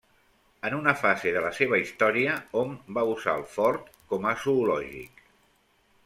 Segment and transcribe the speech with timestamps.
[0.69, 5.21] En una fase de la seva història hom va usar el fort com a zoològic.